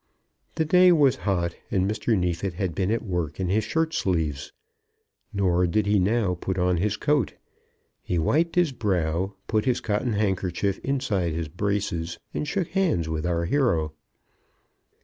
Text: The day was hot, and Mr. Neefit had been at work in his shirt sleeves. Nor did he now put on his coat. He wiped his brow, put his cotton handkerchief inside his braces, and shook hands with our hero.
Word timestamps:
The 0.55 0.65
day 0.65 0.91
was 0.91 1.17
hot, 1.29 1.55
and 1.69 1.87
Mr. 1.87 2.17
Neefit 2.17 2.55
had 2.55 2.73
been 2.73 2.89
at 2.89 3.03
work 3.05 3.39
in 3.39 3.49
his 3.49 3.63
shirt 3.63 3.93
sleeves. 3.93 4.51
Nor 5.31 5.67
did 5.67 5.85
he 5.85 5.99
now 5.99 6.33
put 6.33 6.57
on 6.57 6.77
his 6.77 6.97
coat. 6.97 7.35
He 8.01 8.17
wiped 8.17 8.55
his 8.55 8.71
brow, 8.71 9.35
put 9.45 9.65
his 9.65 9.79
cotton 9.79 10.13
handkerchief 10.13 10.79
inside 10.79 11.33
his 11.33 11.49
braces, 11.49 12.17
and 12.33 12.47
shook 12.47 12.69
hands 12.69 13.09
with 13.09 13.27
our 13.27 13.45
hero. 13.45 13.93